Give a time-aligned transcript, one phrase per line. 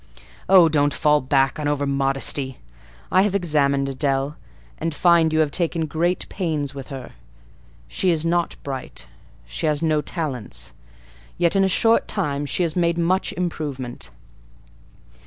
[0.49, 2.57] "Oh, don't fall back on over modesty!
[3.11, 4.35] I have examined Adèle,
[4.79, 7.11] and find you have taken great pains with her:
[7.87, 9.05] she is not bright,
[9.45, 10.73] she has no talents;
[11.37, 14.09] yet in a short time she has made much improvement."